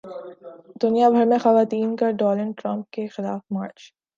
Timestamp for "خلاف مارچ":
3.07-3.91